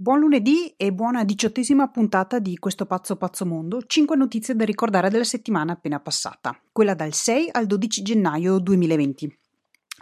Buon 0.00 0.20
lunedì 0.20 0.72
e 0.76 0.92
buona 0.92 1.24
diciottesima 1.24 1.88
puntata 1.88 2.38
di 2.38 2.56
questo 2.56 2.86
pazzo 2.86 3.16
pazzo 3.16 3.44
mondo. 3.44 3.82
Cinque 3.84 4.14
notizie 4.14 4.54
da 4.54 4.64
ricordare 4.64 5.10
della 5.10 5.24
settimana 5.24 5.72
appena 5.72 5.98
passata, 5.98 6.56
quella 6.70 6.94
dal 6.94 7.12
6 7.12 7.48
al 7.50 7.66
12 7.66 8.02
gennaio 8.02 8.60
2020. 8.60 9.38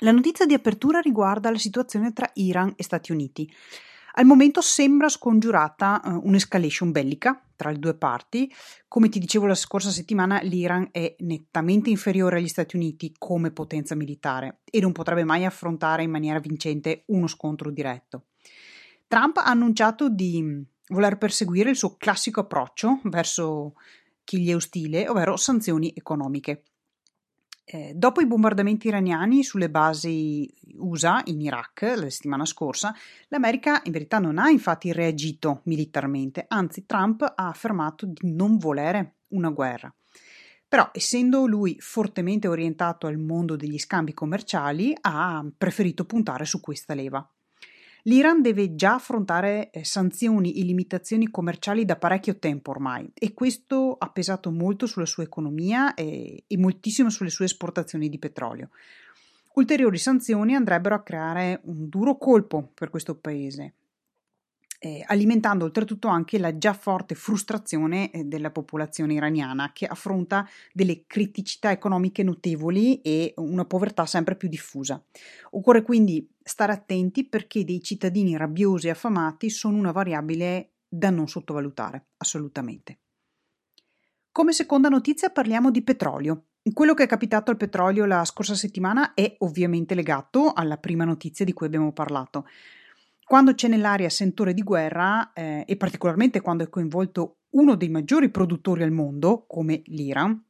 La 0.00 0.12
notizia 0.12 0.44
di 0.44 0.52
apertura 0.52 1.00
riguarda 1.00 1.50
la 1.50 1.56
situazione 1.56 2.12
tra 2.12 2.30
Iran 2.34 2.74
e 2.76 2.82
Stati 2.82 3.10
Uniti. 3.10 3.50
Al 4.18 4.26
momento 4.26 4.60
sembra 4.60 5.08
scongiurata 5.08 6.02
uh, 6.04 6.20
un'escalation 6.24 6.90
bellica 6.90 7.42
tra 7.56 7.70
le 7.70 7.78
due 7.78 7.94
parti. 7.94 8.52
Come 8.88 9.08
ti 9.08 9.18
dicevo 9.18 9.46
la 9.46 9.54
scorsa 9.54 9.88
settimana, 9.88 10.42
l'Iran 10.42 10.90
è 10.92 11.16
nettamente 11.20 11.88
inferiore 11.88 12.36
agli 12.36 12.48
Stati 12.48 12.76
Uniti 12.76 13.14
come 13.16 13.50
potenza 13.50 13.94
militare 13.94 14.60
e 14.70 14.78
non 14.78 14.92
potrebbe 14.92 15.24
mai 15.24 15.46
affrontare 15.46 16.02
in 16.02 16.10
maniera 16.10 16.38
vincente 16.38 17.04
uno 17.06 17.26
scontro 17.26 17.70
diretto. 17.70 18.26
Trump 19.08 19.36
ha 19.36 19.44
annunciato 19.44 20.08
di 20.08 20.64
voler 20.88 21.16
perseguire 21.18 21.70
il 21.70 21.76
suo 21.76 21.96
classico 21.96 22.40
approccio 22.40 23.00
verso 23.04 23.74
chi 24.24 24.40
gli 24.40 24.50
è 24.50 24.54
ostile, 24.54 25.08
ovvero 25.08 25.36
sanzioni 25.36 25.92
economiche. 25.94 26.62
Eh, 27.68 27.92
dopo 27.96 28.20
i 28.20 28.26
bombardamenti 28.26 28.86
iraniani 28.86 29.42
sulle 29.42 29.70
basi 29.70 30.52
USA 30.76 31.20
in 31.24 31.40
Iraq 31.40 31.94
la 31.96 32.10
settimana 32.10 32.44
scorsa, 32.44 32.94
l'America 33.28 33.80
in 33.84 33.92
verità 33.92 34.18
non 34.18 34.38
ha 34.38 34.50
infatti 34.50 34.92
reagito 34.92 35.62
militarmente, 35.64 36.44
anzi 36.46 36.86
Trump 36.86 37.22
ha 37.22 37.48
affermato 37.48 38.06
di 38.06 38.32
non 38.32 38.56
volere 38.56 39.16
una 39.28 39.50
guerra. 39.50 39.92
Però, 40.68 40.90
essendo 40.92 41.46
lui 41.46 41.76
fortemente 41.78 42.48
orientato 42.48 43.06
al 43.06 43.18
mondo 43.18 43.56
degli 43.56 43.78
scambi 43.78 44.12
commerciali, 44.12 44.96
ha 45.00 45.44
preferito 45.56 46.04
puntare 46.04 46.44
su 46.44 46.60
questa 46.60 46.94
leva. 46.94 47.28
L'Iran 48.06 48.40
deve 48.40 48.76
già 48.76 48.94
affrontare 48.94 49.70
eh, 49.70 49.84
sanzioni 49.84 50.54
e 50.54 50.62
limitazioni 50.62 51.28
commerciali 51.28 51.84
da 51.84 51.96
parecchio 51.96 52.38
tempo 52.38 52.70
ormai 52.70 53.10
e 53.12 53.34
questo 53.34 53.96
ha 53.98 54.08
pesato 54.10 54.52
molto 54.52 54.86
sulla 54.86 55.06
sua 55.06 55.24
economia 55.24 55.92
e, 55.94 56.44
e 56.46 56.56
moltissimo 56.56 57.10
sulle 57.10 57.30
sue 57.30 57.46
esportazioni 57.46 58.08
di 58.08 58.18
petrolio. 58.18 58.70
Ulteriori 59.54 59.98
sanzioni 59.98 60.54
andrebbero 60.54 60.94
a 60.94 61.02
creare 61.02 61.60
un 61.64 61.88
duro 61.88 62.16
colpo 62.16 62.70
per 62.74 62.90
questo 62.90 63.16
paese 63.16 63.74
eh, 64.86 65.02
alimentando 65.08 65.64
oltretutto 65.64 66.06
anche 66.06 66.38
la 66.38 66.56
già 66.56 66.72
forte 66.72 67.16
frustrazione 67.16 68.10
eh, 68.12 68.24
della 68.24 68.52
popolazione 68.52 69.14
iraniana 69.14 69.72
che 69.72 69.84
affronta 69.84 70.48
delle 70.72 71.06
criticità 71.06 71.72
economiche 71.72 72.22
notevoli 72.22 73.00
e 73.00 73.34
una 73.38 73.64
povertà 73.64 74.06
sempre 74.06 74.36
più 74.36 74.48
diffusa. 74.48 75.02
Occorre 75.50 75.82
quindi 75.82 76.30
stare 76.40 76.72
attenti 76.72 77.24
perché 77.24 77.64
dei 77.64 77.82
cittadini 77.82 78.36
rabbiosi 78.36 78.86
e 78.86 78.90
affamati 78.90 79.50
sono 79.50 79.76
una 79.76 79.90
variabile 79.90 80.74
da 80.88 81.10
non 81.10 81.26
sottovalutare, 81.26 82.06
assolutamente. 82.18 83.00
Come 84.30 84.52
seconda 84.52 84.88
notizia 84.88 85.30
parliamo 85.30 85.72
di 85.72 85.82
petrolio. 85.82 86.44
Quello 86.72 86.94
che 86.94 87.04
è 87.04 87.08
capitato 87.08 87.50
al 87.50 87.56
petrolio 87.56 88.04
la 88.04 88.24
scorsa 88.24 88.54
settimana 88.54 89.14
è 89.14 89.36
ovviamente 89.38 89.94
legato 89.94 90.52
alla 90.52 90.76
prima 90.76 91.04
notizia 91.04 91.44
di 91.44 91.52
cui 91.52 91.66
abbiamo 91.66 91.92
parlato. 91.92 92.46
Quando 93.26 93.54
c'è 93.54 93.66
nell'aria 93.66 94.08
sentore 94.08 94.54
di 94.54 94.62
guerra, 94.62 95.32
eh, 95.32 95.64
e 95.66 95.76
particolarmente 95.76 96.40
quando 96.40 96.62
è 96.62 96.68
coinvolto 96.68 97.38
uno 97.56 97.74
dei 97.74 97.88
maggiori 97.88 98.30
produttori 98.30 98.84
al 98.84 98.92
mondo, 98.92 99.46
come 99.48 99.82
l'Iran, 99.86 100.40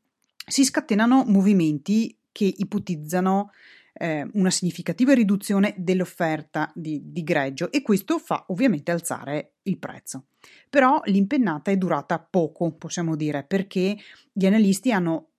si 0.46 0.62
scatenano 0.62 1.24
movimenti 1.26 2.14
che 2.30 2.52
ipotizzano 2.54 3.50
eh, 3.94 4.28
una 4.34 4.50
significativa 4.50 5.14
riduzione 5.14 5.74
dell'offerta 5.78 6.70
di, 6.74 7.00
di, 7.02 7.22
greggio 7.22 7.72
e 7.72 7.80
questo 7.80 8.18
fa 8.18 8.44
ovviamente 8.48 8.90
alzare 8.90 9.54
il 9.62 9.78
prezzo. 9.78 10.26
Però 10.68 11.00
l'impennata 11.06 11.70
è 11.70 11.78
durata 11.78 12.18
poco, 12.18 12.72
possiamo 12.72 13.16
dire, 13.16 13.42
perché 13.44 13.96
gli 14.30 14.44
analisti 14.44 14.92
hanno 14.92 15.30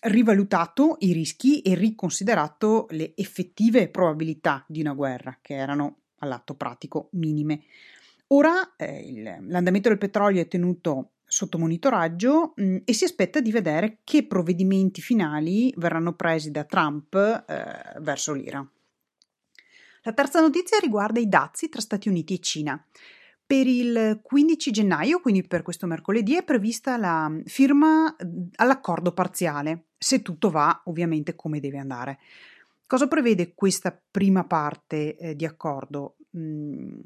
rivalutato 0.00 0.96
i 1.00 1.12
rischi 1.12 1.60
e 1.60 1.74
riconsiderato 1.74 2.86
le 2.88 3.12
effettive 3.16 3.90
probabilità 3.90 4.64
di 4.66 4.80
una 4.80 4.94
guerra, 4.94 5.38
che 5.42 5.52
erano 5.52 6.03
all'atto 6.24 6.54
pratico 6.54 7.08
minime. 7.12 7.62
Ora 8.28 8.74
eh, 8.76 9.00
il, 9.00 9.22
l'andamento 9.48 9.88
del 9.88 9.98
petrolio 9.98 10.40
è 10.40 10.48
tenuto 10.48 11.10
sotto 11.24 11.58
monitoraggio 11.58 12.52
mh, 12.56 12.64
mm, 12.64 12.76
e 12.84 12.92
si 12.92 13.04
aspetta 13.04 13.40
di 13.40 13.50
vedere 13.50 13.98
che 14.04 14.26
provvedimenti 14.26 15.00
finali 15.00 15.72
verranno 15.76 16.14
presi 16.14 16.50
da 16.50 16.64
Trump 16.64 17.14
eh, 17.14 18.00
verso 18.00 18.32
l'Iran. 18.32 18.68
La 20.02 20.12
terza 20.12 20.40
notizia 20.40 20.78
riguarda 20.78 21.18
i 21.18 21.28
dazi 21.28 21.68
tra 21.68 21.80
Stati 21.80 22.08
Uniti 22.08 22.34
e 22.34 22.40
Cina. 22.40 22.86
Per 23.46 23.66
il 23.66 24.20
15 24.22 24.70
gennaio, 24.70 25.20
quindi 25.20 25.46
per 25.46 25.62
questo 25.62 25.86
mercoledì, 25.86 26.36
è 26.36 26.44
prevista 26.44 26.96
la 26.96 27.30
firma 27.44 28.14
all'accordo 28.56 29.12
parziale, 29.12 29.86
se 29.98 30.22
tutto 30.22 30.50
va 30.50 30.82
ovviamente 30.84 31.34
come 31.34 31.60
deve 31.60 31.78
andare. 31.78 32.18
Cosa 32.94 33.08
prevede 33.08 33.54
questa 33.54 34.00
prima 34.08 34.44
parte 34.44 35.16
eh, 35.16 35.34
di 35.34 35.44
accordo? 35.44 36.14
Mm, 36.38 37.00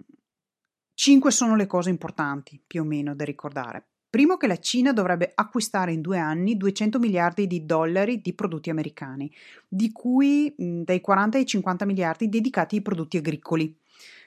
cinque 0.93 1.31
sono 1.31 1.57
le 1.57 1.67
cose 1.67 1.89
importanti, 1.89 2.63
più 2.67 2.83
o 2.83 2.85
meno, 2.85 3.15
da 3.15 3.25
ricordare. 3.25 3.87
Primo 4.11 4.37
che 4.37 4.47
la 4.47 4.59
Cina 4.59 4.93
dovrebbe 4.93 5.33
acquistare 5.35 5.93
in 5.93 6.03
due 6.03 6.19
anni 6.19 6.59
200 6.59 6.99
miliardi 6.99 7.47
di 7.47 7.65
dollari 7.65 8.21
di 8.21 8.35
prodotti 8.35 8.69
americani, 8.69 9.33
di 9.67 9.91
cui 9.91 10.55
mh, 10.55 10.63
mm, 10.63 10.83
dai 10.83 11.01
40 11.01 11.39
ai 11.39 11.47
50 11.47 11.87
miliardi 11.87 12.29
dedicati 12.29 12.77
ai 12.77 12.83
prodotti 12.83 13.17
agricoli. 13.17 13.75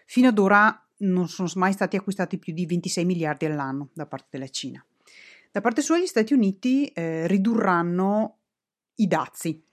Fino 0.08 0.30
ad 0.30 0.40
ora 0.40 0.84
non 1.02 1.28
sono 1.28 1.48
mai 1.58 1.74
stati 1.74 1.96
acquistati 1.96 2.40
più 2.40 2.54
di 2.54 2.66
26 2.66 3.06
miliardi 3.06 3.46
all'anno 3.46 3.90
da 3.94 4.08
parte 4.08 4.30
della 4.32 4.50
Cina. 4.50 4.84
Da 5.52 5.62
parte 5.62 5.84
sua 5.84 6.00
gli 6.00 6.08
Stati 6.08 6.34
Uniti 6.34 6.88
eh, 6.88 7.28
ridurranno 7.28 8.40
i 8.96 9.06
dazi 9.06 9.70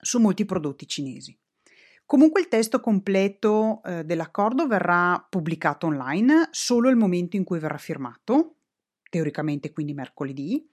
su 0.00 0.20
molti 0.20 0.44
prodotti 0.44 0.86
cinesi. 0.86 1.36
Comunque 2.06 2.40
il 2.40 2.48
testo 2.48 2.80
completo 2.80 3.82
eh, 3.82 4.02
dell'accordo 4.04 4.66
verrà 4.66 5.24
pubblicato 5.28 5.88
online 5.88 6.48
solo 6.52 6.88
al 6.88 6.96
momento 6.96 7.36
in 7.36 7.44
cui 7.44 7.58
verrà 7.58 7.76
firmato, 7.76 8.54
teoricamente 9.10 9.70
quindi 9.72 9.92
mercoledì. 9.92 10.66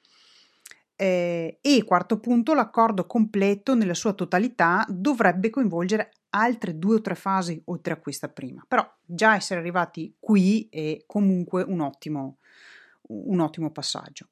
Eh, 0.96 1.60
e 1.60 1.84
quarto 1.84 2.22
punto, 2.22 2.54
l'accordo 2.54 3.06
completo 3.06 3.76
nella 3.76 3.94
sua 3.94 4.14
totalità 4.14 4.86
dovrebbe 4.88 5.50
coinvolgere 5.50 6.12
altre 6.30 6.80
due 6.80 6.96
o 6.96 7.02
tre 7.02 7.16
fasi 7.16 7.62
oltre 7.66 7.94
a 7.94 8.00
questa 8.00 8.30
prima. 8.30 8.64
Però 8.66 8.90
già 9.04 9.36
essere 9.36 9.60
arrivati 9.60 10.16
qui 10.18 10.70
è 10.72 11.04
comunque 11.06 11.64
un 11.64 11.82
ottimo, 11.82 12.38
un 13.08 13.42
ottimo 13.42 13.72
passaggio. 13.72 14.30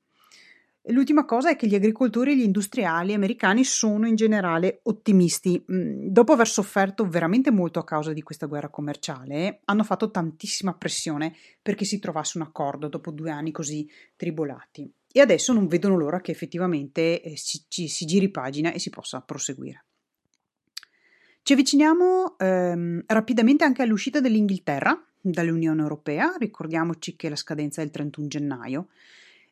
L'ultima 0.87 1.23
cosa 1.23 1.49
è 1.49 1.55
che 1.55 1.67
gli 1.67 1.75
agricoltori 1.75 2.31
e 2.31 2.35
gli 2.35 2.41
industriali 2.41 3.13
americani 3.13 3.63
sono 3.63 4.05
in 4.05 4.15
generale 4.15 4.81
ottimisti. 4.83 5.63
Mm, 5.71 6.07
dopo 6.07 6.33
aver 6.33 6.47
sofferto 6.47 7.07
veramente 7.07 7.51
molto 7.51 7.79
a 7.79 7.85
causa 7.85 8.11
di 8.11 8.21
questa 8.21 8.47
guerra 8.47 8.67
commerciale, 8.67 9.61
hanno 9.63 9.83
fatto 9.85 10.11
tantissima 10.11 10.73
pressione 10.73 11.33
perché 11.61 11.85
si 11.85 11.99
trovasse 11.99 12.37
un 12.37 12.43
accordo 12.43 12.89
dopo 12.89 13.11
due 13.11 13.31
anni 13.31 13.51
così 13.51 13.89
tribolati. 14.17 14.91
E 15.09 15.21
adesso 15.21 15.53
non 15.53 15.67
vedono 15.67 15.95
l'ora 15.95 16.19
che 16.19 16.31
effettivamente 16.31 17.21
eh, 17.21 17.37
si, 17.37 17.63
ci, 17.69 17.87
si 17.87 18.05
giri 18.05 18.29
pagina 18.29 18.73
e 18.73 18.79
si 18.79 18.89
possa 18.89 19.21
proseguire. 19.21 19.85
Ci 21.43 21.53
avviciniamo 21.53 22.37
ehm, 22.37 23.03
rapidamente 23.07 23.63
anche 23.63 23.83
all'uscita 23.83 24.19
dell'Inghilterra 24.19 25.01
dall'Unione 25.21 25.81
Europea. 25.81 26.35
Ricordiamoci 26.37 27.15
che 27.15 27.29
la 27.29 27.37
scadenza 27.37 27.81
è 27.81 27.85
il 27.85 27.91
31 27.91 28.27
gennaio 28.27 28.87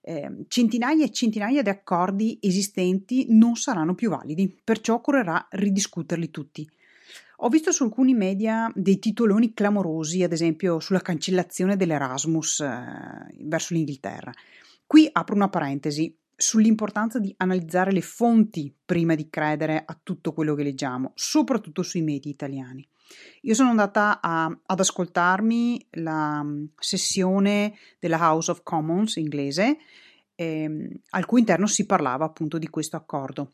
eh, 0.01 0.45
centinaia 0.47 1.06
e 1.06 1.12
centinaia 1.12 1.62
di 1.62 1.69
accordi 1.69 2.38
esistenti 2.41 3.28
non 3.29 3.56
saranno 3.56 3.95
più 3.95 4.09
validi, 4.09 4.53
perciò 4.63 4.95
occorrerà 4.95 5.47
ridiscuterli 5.51 6.29
tutti. 6.29 6.69
Ho 7.44 7.50
visto 7.50 7.72
su 7.72 7.84
alcuni 7.84 8.13
media 8.13 8.72
dei 8.75 9.00
titoloni 9.00 9.53
clamorosi, 9.53 10.22
ad 10.22 10.31
esempio 10.31 10.79
sulla 10.79 11.01
cancellazione 11.01 11.75
dell'Erasmus 11.75 12.59
eh, 12.59 13.35
verso 13.40 13.73
l'Inghilterra. 13.73 14.31
Qui 14.85 15.09
apro 15.11 15.35
una 15.35 15.49
parentesi 15.49 16.16
sull'importanza 16.41 17.20
di 17.20 17.34
analizzare 17.38 17.91
le 17.91 18.02
fonti 18.02 18.76
prima 18.84 19.14
di 19.14 19.29
credere 19.29 19.84
a 19.85 19.97
tutto 20.02 20.34
quello 20.34 20.55
che 20.55 20.64
leggiamo, 20.64 21.11
soprattutto 21.14 21.84
sui 21.84 22.02
media 22.02 22.32
italiani. 22.32 22.88
Io 23.41 23.53
sono 23.53 23.70
andata 23.70 24.20
a, 24.22 24.46
ad 24.46 24.79
ascoltarmi 24.79 25.88
la 25.91 26.41
mm, 26.43 26.66
sessione 26.78 27.76
della 27.99 28.17
House 28.17 28.49
of 28.49 28.64
Commons 28.64 29.17
inglese, 29.17 29.78
ehm, 30.34 30.90
al 31.11 31.26
cui 31.26 31.40
interno 31.40 31.67
si 31.67 31.85
parlava 31.85 32.26
appunto 32.26 32.58
di 32.58 32.70
questo 32.70 32.96
accordo. 32.96 33.52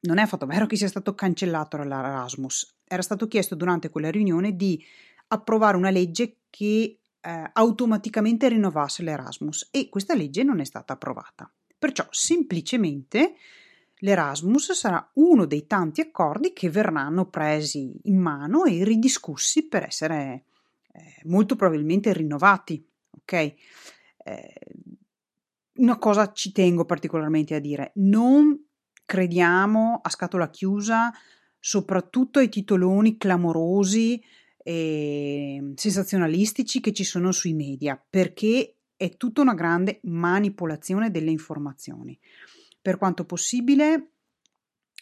Non 0.00 0.18
è 0.18 0.22
affatto 0.22 0.46
vero 0.46 0.66
che 0.66 0.76
sia 0.76 0.88
stato 0.88 1.14
cancellato 1.14 1.78
l'Erasmus, 1.78 2.80
era 2.84 3.02
stato 3.02 3.28
chiesto 3.28 3.54
durante 3.54 3.88
quella 3.88 4.10
riunione 4.10 4.56
di 4.56 4.82
approvare 5.28 5.76
una 5.76 5.90
legge 5.90 6.38
che 6.50 6.98
eh, 7.20 7.50
automaticamente 7.52 8.48
rinnovasse 8.48 9.02
l'Erasmus 9.02 9.68
e 9.70 9.88
questa 9.88 10.14
legge 10.14 10.42
non 10.42 10.60
è 10.60 10.64
stata 10.64 10.94
approvata. 10.94 11.50
Perciò 11.80 12.06
semplicemente 12.10 13.36
L'Erasmus 14.00 14.72
sarà 14.72 15.10
uno 15.14 15.44
dei 15.44 15.66
tanti 15.66 16.00
accordi 16.00 16.52
che 16.52 16.70
verranno 16.70 17.26
presi 17.28 17.92
in 18.04 18.18
mano 18.18 18.64
e 18.64 18.82
ridiscussi 18.84 19.66
per 19.66 19.84
essere 19.84 20.44
eh, 20.92 21.20
molto 21.24 21.56
probabilmente 21.56 22.12
rinnovati, 22.12 22.82
ok? 23.10 23.32
Eh, 23.32 23.56
una 25.74 25.98
cosa 25.98 26.32
ci 26.32 26.52
tengo 26.52 26.84
particolarmente 26.84 27.54
a 27.54 27.58
dire, 27.58 27.92
non 27.96 28.58
crediamo 29.04 30.00
a 30.02 30.08
scatola 30.08 30.48
chiusa 30.48 31.12
soprattutto 31.58 32.38
ai 32.38 32.48
titoloni 32.48 33.18
clamorosi 33.18 34.22
e 34.62 35.72
sensazionalistici 35.74 36.80
che 36.80 36.92
ci 36.92 37.04
sono 37.04 37.32
sui 37.32 37.52
media, 37.52 38.02
perché 38.08 38.76
è 39.00 39.16
tutta 39.16 39.40
una 39.40 39.54
grande 39.54 40.00
manipolazione 40.02 41.10
delle 41.10 41.30
informazioni. 41.30 42.20
Per 42.82 42.98
quanto 42.98 43.24
possibile, 43.24 44.10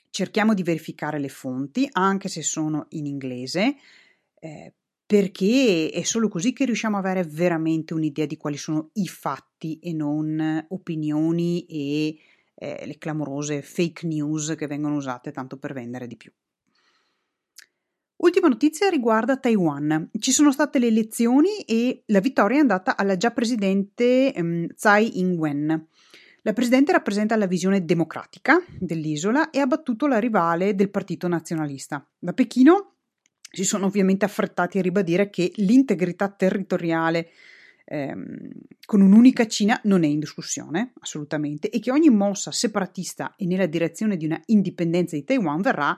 cerchiamo 0.08 0.54
di 0.54 0.62
verificare 0.62 1.18
le 1.18 1.28
fonti, 1.28 1.88
anche 1.90 2.28
se 2.28 2.42
sono 2.42 2.86
in 2.90 3.06
inglese, 3.06 3.74
eh, 4.38 4.72
perché 5.04 5.90
è 5.90 6.04
solo 6.04 6.28
così 6.28 6.52
che 6.52 6.64
riusciamo 6.64 6.96
ad 6.96 7.06
avere 7.06 7.28
veramente 7.28 7.92
un'idea 7.92 8.26
di 8.26 8.36
quali 8.36 8.56
sono 8.56 8.90
i 8.92 9.08
fatti 9.08 9.80
e 9.80 9.92
non 9.92 10.64
opinioni 10.68 11.66
e 11.66 12.20
eh, 12.54 12.86
le 12.86 12.98
clamorose 12.98 13.62
fake 13.62 14.06
news 14.06 14.54
che 14.56 14.68
vengono 14.68 14.94
usate 14.94 15.32
tanto 15.32 15.58
per 15.58 15.72
vendere 15.72 16.06
di 16.06 16.16
più. 16.16 16.30
Ultima 18.18 18.48
notizia 18.48 18.88
riguarda 18.88 19.36
Taiwan. 19.36 20.10
Ci 20.18 20.32
sono 20.32 20.50
state 20.50 20.80
le 20.80 20.88
elezioni 20.88 21.60
e 21.60 22.02
la 22.06 22.18
vittoria 22.18 22.56
è 22.56 22.60
andata 22.60 22.96
alla 22.96 23.16
già 23.16 23.30
presidente 23.30 24.32
um, 24.34 24.66
Tsai 24.74 25.20
Ing-wen. 25.20 25.86
La 26.42 26.52
presidente 26.52 26.90
rappresenta 26.90 27.36
la 27.36 27.46
visione 27.46 27.84
democratica 27.84 28.60
dell'isola 28.76 29.50
e 29.50 29.60
ha 29.60 29.66
battuto 29.66 30.08
la 30.08 30.18
rivale 30.18 30.74
del 30.74 30.90
partito 30.90 31.28
nazionalista. 31.28 32.04
Da 32.18 32.32
Pechino 32.32 32.94
si 33.52 33.62
sono 33.62 33.86
ovviamente 33.86 34.24
affrettati 34.24 34.78
a 34.78 34.82
ribadire 34.82 35.30
che 35.30 35.52
l'integrità 35.56 36.28
territoriale 36.28 37.30
ehm, 37.84 38.50
con 38.84 39.00
un'unica 39.00 39.46
Cina 39.46 39.80
non 39.84 40.02
è 40.02 40.08
in 40.08 40.18
discussione, 40.18 40.92
assolutamente, 41.00 41.70
e 41.70 41.78
che 41.78 41.92
ogni 41.92 42.10
mossa 42.10 42.50
separatista 42.50 43.34
e 43.36 43.46
nella 43.46 43.66
direzione 43.66 44.16
di 44.16 44.24
una 44.24 44.40
indipendenza 44.46 45.14
di 45.14 45.22
Taiwan 45.22 45.60
verrà, 45.60 45.96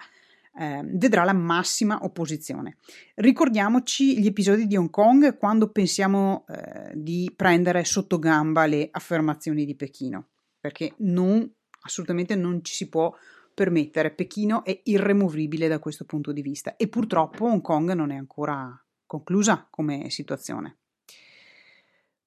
eh, 0.58 0.82
vedrà 0.84 1.24
la 1.24 1.32
massima 1.32 2.00
opposizione. 2.02 2.76
Ricordiamoci 3.16 4.18
gli 4.20 4.26
episodi 4.26 4.66
di 4.66 4.76
Hong 4.76 4.90
Kong 4.90 5.36
quando 5.36 5.70
pensiamo 5.70 6.44
eh, 6.48 6.92
di 6.94 7.32
prendere 7.34 7.84
sotto 7.84 8.18
gamba 8.18 8.66
le 8.66 8.88
affermazioni 8.90 9.64
di 9.64 9.76
Pechino, 9.76 10.28
perché 10.58 10.94
non, 10.98 11.48
assolutamente 11.82 12.34
non 12.34 12.64
ci 12.64 12.74
si 12.74 12.88
può 12.88 13.14
permettere. 13.54 14.10
Pechino 14.12 14.64
è 14.64 14.80
irremovibile 14.84 15.68
da 15.68 15.78
questo 15.78 16.04
punto 16.04 16.32
di 16.32 16.42
vista 16.42 16.76
e 16.76 16.88
purtroppo 16.88 17.44
Hong 17.44 17.60
Kong 17.60 17.92
non 17.92 18.10
è 18.10 18.16
ancora 18.16 18.74
conclusa 19.06 19.66
come 19.70 20.10
situazione. 20.10 20.79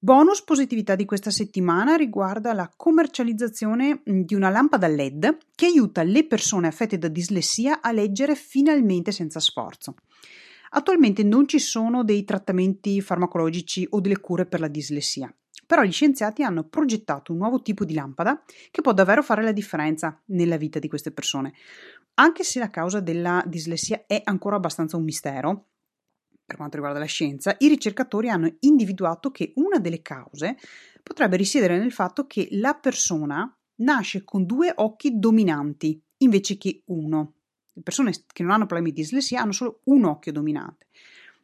Bonus 0.04 0.44
positività 0.44 0.96
di 0.96 1.06
questa 1.06 1.32
settimana 1.32 1.96
riguarda 1.96 2.52
la 2.52 2.70
commercializzazione 2.76 4.02
di 4.04 4.36
una 4.36 4.50
lampada 4.50 4.90
LED 4.90 5.38
che 5.56 5.68
aiuta 5.68 6.04
le 6.04 6.28
persone 6.28 6.68
affette 6.68 6.98
da 6.98 7.08
dislessia 7.08 7.80
a 7.80 7.94
leggere 7.94 8.36
finalmente 8.36 9.14
senza 9.14 9.40
sforzo. 9.40 9.96
Attualmente 10.72 11.24
non 11.24 11.48
ci 11.48 11.58
sono 11.58 12.04
dei 12.04 12.26
trattamenti 12.26 13.00
farmacologici 13.00 13.88
o 13.92 14.02
delle 14.02 14.20
cure 14.20 14.46
per 14.46 14.60
la 14.60 14.68
dislessia. 14.68 15.34
Però 15.66 15.84
gli 15.84 15.94
scienziati 15.94 16.44
hanno 16.44 16.66
progettato 16.66 17.32
un 17.32 17.38
nuovo 17.38 17.62
tipo 17.62 17.86
di 17.86 17.94
lampada 17.94 18.44
che 18.72 18.82
può 18.82 18.92
davvero 18.92 19.24
fare 19.24 19.42
la 19.42 19.54
differenza 19.54 20.22
nella 20.26 20.58
vita 20.58 20.80
di 20.80 20.90
queste 20.90 21.12
persone. 21.12 21.54
Anche 22.16 22.44
se 22.44 22.60
la 22.60 22.70
causa 22.70 23.00
della 23.00 23.42
dislessia 23.48 24.04
è 24.06 24.20
ancora 24.26 24.58
abbastanza 24.58 24.98
un 24.98 25.06
mistero, 25.06 25.68
per 26.46 26.56
quanto 26.56 26.76
riguarda 26.76 27.00
la 27.00 27.06
scienza, 27.06 27.56
i 27.60 27.68
ricercatori 27.68 28.30
hanno 28.30 28.54
individuato 28.60 29.32
che 29.32 29.54
una 29.56 29.80
delle 29.80 30.02
cause 30.02 30.58
potrebbe 31.02 31.38
risiedere 31.38 31.78
nel 31.78 31.92
fatto 31.92 32.28
che 32.28 32.48
la 32.52 32.74
persona 32.74 33.56
nasce 33.76 34.24
con 34.24 34.46
due 34.46 34.72
occhi 34.76 35.18
dominanti 35.18 36.02
invece 36.18 36.58
che 36.58 36.84
uno. 36.88 37.34
Le 37.74 37.82
persone 37.82 38.14
che 38.28 38.44
non 38.44 38.52
hanno 38.52 38.66
problemi 38.66 38.92
di 38.92 39.02
dislessia 39.02 39.42
hanno 39.42 39.52
solo 39.52 39.82
un 39.86 40.06
occhio 40.06 40.32
dominante, 40.32 40.88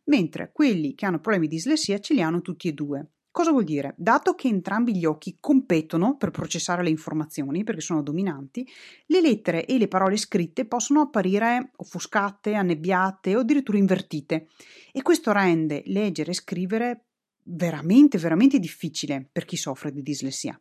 mentre 0.06 0.52
quelli 0.52 0.94
che 0.94 1.06
hanno 1.06 1.20
problemi 1.20 1.48
di 1.48 1.56
dislessia 1.56 2.00
ce 2.00 2.14
li 2.14 2.22
hanno 2.22 2.42
tutti 2.42 2.68
e 2.68 2.74
due. 2.74 3.08
Cosa 3.32 3.52
vuol 3.52 3.64
dire? 3.64 3.94
Dato 3.96 4.34
che 4.34 4.48
entrambi 4.48 4.98
gli 4.98 5.06
occhi 5.06 5.38
competono 5.40 6.18
per 6.18 6.32
processare 6.32 6.82
le 6.82 6.90
informazioni, 6.90 7.64
perché 7.64 7.82
sono 7.82 8.02
dominanti, 8.02 8.68
le 9.06 9.22
lettere 9.22 9.66
e 9.66 9.78
le 9.78 9.88
parole 9.88 10.18
scritte 10.18 10.66
possono 10.66 11.02
apparire 11.02 11.72
offuscate, 11.76 12.56
annebbiate 12.56 13.36
o 13.36 13.42
addirittura 13.42 13.78
invertite 13.78 14.48
e 14.92 15.02
questo 15.04 15.32
rende 15.32 15.84
leggere 15.86 16.32
e 16.32 16.36
scrivere 16.36 17.04
veramente, 17.44 18.18
veramente 18.18 18.60
difficile 18.60 19.30
per 19.32 19.46
chi 19.46 19.58
soffre 19.58 19.92
di 19.92 20.02
dislessia. 20.02 20.60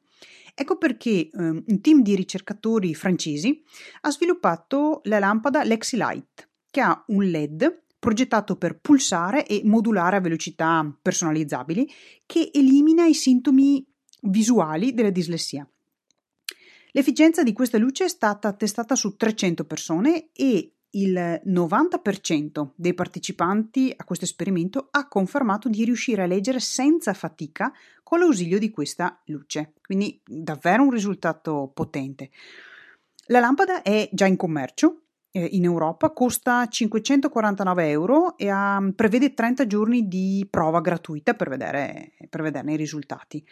Ecco 0.55 0.77
perché 0.77 1.31
um, 1.33 1.63
un 1.67 1.81
team 1.81 2.03
di 2.03 2.17
ricercatori 2.17 2.95
francesi 2.95 3.63
ha 4.03 4.11
sviluppato 4.11 5.01
la 5.05 5.19
lampada 5.19 5.65
Lexilight, 5.65 6.49
che 6.71 6.81
ha 6.81 7.05
un 7.09 7.25
LED 7.25 7.87
progettato 7.99 8.57
per 8.57 8.79
pulsare 8.79 9.47
e 9.47 9.63
modulare 9.65 10.17
a 10.17 10.21
velocità 10.21 10.97
personalizzabili, 11.01 11.91
che 12.27 12.51
elimina 12.53 13.07
i 13.07 13.15
sintomi 13.15 13.85
visuali 14.23 14.95
della 14.95 15.11
dislessia. 15.11 15.69
L'efficienza 16.93 17.43
di 17.43 17.53
questa 17.53 17.79
luce 17.79 18.05
è 18.05 18.09
stata 18.09 18.53
testata 18.53 18.95
su 18.95 19.17
300 19.17 19.65
persone 19.65 20.29
e 20.33 20.73
il 20.93 21.43
90% 21.45 22.71
dei 22.75 22.95
partecipanti 22.95 23.93
a 23.95 24.05
questo 24.05 24.25
esperimento 24.25 24.89
ha 24.91 25.07
confermato 25.07 25.69
di 25.69 25.85
riuscire 25.85 26.23
a 26.23 26.27
leggere 26.27 26.61
senza 26.61 27.13
fatica 27.13 27.73
con 28.03 28.21
l'ausilio 28.21 28.59
di 28.59 28.71
questa 28.71 29.21
luce, 29.27 29.75
quindi 29.83 30.19
davvero 30.25 30.85
un 30.85 30.91
risultato 30.91 31.71
potente. 31.75 32.31
La 33.27 33.41
lampada 33.41 33.83
è 33.83 34.09
già 34.13 34.25
in 34.25 34.37
commercio 34.37 35.03
eh, 35.31 35.45
in 35.53 35.65
Europa, 35.65 36.11
costa 36.11 36.67
549 36.67 37.89
euro 37.89 38.37
e 38.37 38.49
ha, 38.49 38.81
prevede 38.95 39.35
30 39.35 39.67
giorni 39.67 40.09
di 40.09 40.47
prova 40.49 40.81
gratuita 40.81 41.35
per, 41.35 41.49
vedere, 41.49 42.13
per 42.29 42.43
vederne 42.43 42.75
i 42.75 42.77
risultati. 42.77 43.45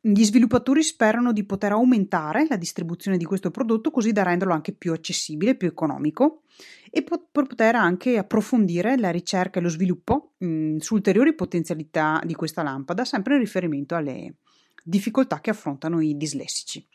Gli 0.00 0.22
sviluppatori 0.22 0.84
sperano 0.84 1.32
di 1.32 1.44
poter 1.44 1.72
aumentare 1.72 2.46
la 2.48 2.56
distribuzione 2.56 3.16
di 3.16 3.24
questo 3.24 3.50
prodotto 3.50 3.90
così 3.90 4.12
da 4.12 4.22
renderlo 4.22 4.54
anche 4.54 4.72
più 4.72 4.92
accessibile, 4.92 5.56
più 5.56 5.66
economico 5.66 6.42
e 6.90 7.02
po- 7.02 7.26
per 7.32 7.46
poter 7.46 7.74
anche 7.74 8.16
approfondire 8.16 8.96
la 8.96 9.10
ricerca 9.10 9.58
e 9.58 9.62
lo 9.62 9.68
sviluppo 9.68 10.34
mh, 10.38 10.76
su 10.76 10.94
ulteriori 10.94 11.34
potenzialità 11.34 12.20
di 12.24 12.34
questa 12.34 12.62
lampada, 12.62 13.04
sempre 13.04 13.34
in 13.34 13.40
riferimento 13.40 13.96
alle 13.96 14.36
difficoltà 14.84 15.40
che 15.40 15.50
affrontano 15.50 16.00
i 16.00 16.16
dislessici. 16.16 16.86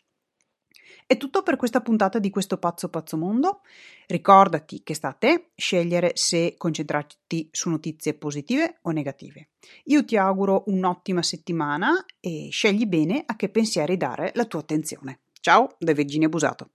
È 1.12 1.18
tutto 1.18 1.42
per 1.42 1.56
questa 1.56 1.82
puntata 1.82 2.18
di 2.18 2.30
questo 2.30 2.56
pazzo 2.56 2.88
pazzo 2.88 3.18
mondo. 3.18 3.60
Ricordati 4.06 4.82
che 4.82 4.94
sta 4.94 5.08
a 5.08 5.12
te 5.12 5.50
scegliere 5.54 6.12
se 6.14 6.54
concentrarti 6.56 7.50
su 7.52 7.68
notizie 7.68 8.14
positive 8.14 8.78
o 8.80 8.92
negative. 8.92 9.50
Io 9.84 10.06
ti 10.06 10.16
auguro 10.16 10.62
un'ottima 10.68 11.22
settimana 11.22 12.02
e 12.18 12.48
scegli 12.50 12.86
bene 12.86 13.24
a 13.26 13.36
che 13.36 13.50
pensieri 13.50 13.98
dare 13.98 14.32
la 14.36 14.46
tua 14.46 14.60
attenzione. 14.60 15.24
Ciao 15.38 15.76
da 15.78 15.92
Virginia 15.92 16.30
Busato. 16.30 16.70